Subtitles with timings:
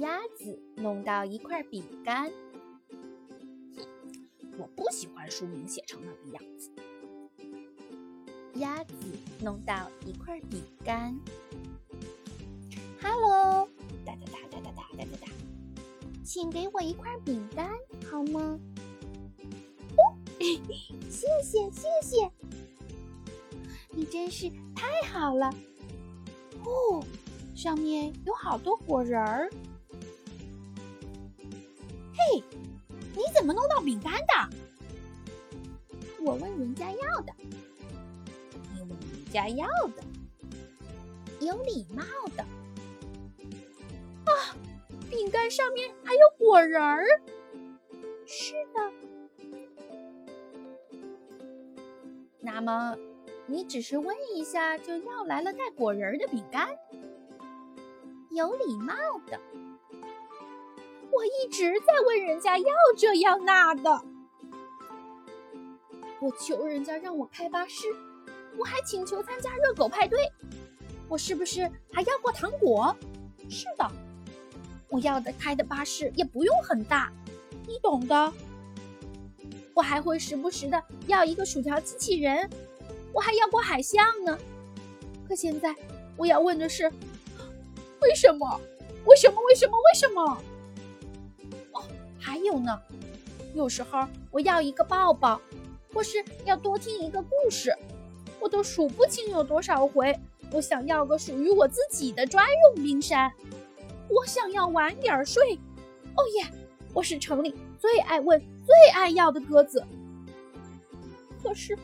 [0.00, 2.32] 鸭子弄到一块饼干。
[4.56, 6.70] 我不喜欢书名写成那个样子。
[8.54, 8.94] 鸭子
[9.42, 11.14] 弄到一块饼干。
[13.02, 13.68] Hello，
[14.06, 15.32] 哒哒哒哒哒哒哒哒哒，
[16.24, 17.70] 请给我一块饼干
[18.10, 18.58] 好吗？
[19.98, 20.16] 哦，
[21.10, 22.30] 谢谢谢谢，
[23.90, 25.52] 你真是太好了。
[26.64, 27.04] 哦，
[27.54, 29.50] 上面有好多果仁儿。
[33.40, 34.56] 怎么弄到饼干的？
[36.22, 37.32] 我问人家要的。
[38.74, 39.66] 你问人家要
[39.96, 40.04] 的，
[41.40, 42.02] 有礼貌
[42.36, 42.42] 的。
[44.26, 44.54] 啊，
[45.08, 47.02] 饼干上面还有果仁儿。
[48.26, 48.92] 是的。
[52.40, 52.94] 那么，
[53.46, 56.68] 你只是问一下就要来了带果仁儿的饼干？
[58.32, 58.94] 有礼貌
[59.30, 59.40] 的。
[61.20, 64.02] 我一直在问人家要这要那的。
[66.18, 67.88] 我求人家让我开巴士，
[68.56, 70.18] 我还请求参加热狗派对。
[71.10, 72.96] 我是不是还要过糖果？
[73.50, 73.86] 是的。
[74.88, 77.12] 我要的开的巴士也不用很大，
[77.66, 78.32] 你懂的。
[79.74, 82.48] 我还会时不时的要一个薯条机器人，
[83.12, 84.38] 我还要过海象呢。
[85.28, 85.76] 可现在
[86.16, 86.90] 我要问的是，
[88.00, 88.58] 为什么？
[89.04, 89.36] 为什么？
[89.42, 89.76] 为什么？
[89.76, 90.42] 为什么？
[92.44, 92.80] 有呢，
[93.54, 95.40] 有时候我要一个抱抱，
[95.92, 97.74] 或是要多听一个故事，
[98.40, 100.18] 我都数不清有多少回。
[100.52, 103.32] 我想要个属于我自己的专用冰山。
[104.08, 105.58] 我想要晚点睡。
[106.16, 106.44] 哦耶！
[106.92, 109.84] 我是城里最爱问、最爱要的鸽子。
[111.40, 111.78] 可是，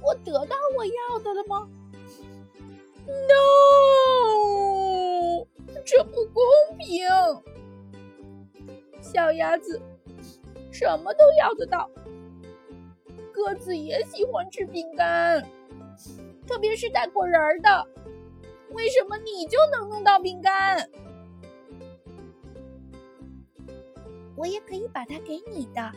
[0.00, 1.68] 我得到我要的了吗
[3.06, 3.34] ？No，
[5.84, 6.44] 这不公
[6.78, 7.04] 平。
[9.16, 9.80] 小鸭子
[10.70, 11.90] 什么都要得到，
[13.32, 15.42] 鸽子也喜欢吃饼干，
[16.46, 17.88] 特别是带果仁的。
[18.72, 20.90] 为什么你就能弄到饼干？
[24.36, 25.92] 我也可以把它给你的，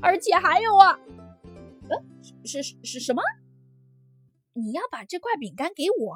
[0.00, 0.96] 而且还有啊，
[1.90, 2.00] 呃，
[2.44, 3.20] 是是是什么？
[4.52, 6.14] 你要把这块饼干给我，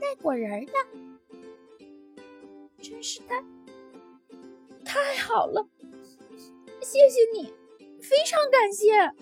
[0.00, 0.72] 带果仁的，
[2.82, 3.40] 真是太
[4.92, 5.64] 太好了！
[6.82, 7.54] 谢谢你，
[8.02, 9.14] 非常感谢。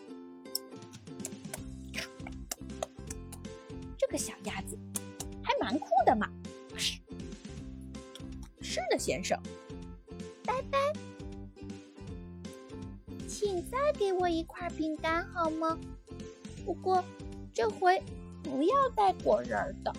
[3.99, 4.79] 这个小鸭子
[5.43, 6.27] 还蛮酷的嘛。
[8.63, 9.39] 是的，先生。
[10.43, 10.79] 拜拜，
[13.29, 15.79] 请再给我一块饼干好吗？
[16.65, 17.05] 不过
[17.53, 18.03] 这回
[18.43, 19.95] 不要带果仁的。